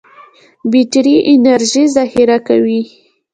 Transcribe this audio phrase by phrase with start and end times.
[0.71, 2.81] بټري انرژي ذخیره کوي.